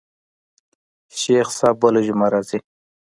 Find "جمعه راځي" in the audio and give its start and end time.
2.07-2.59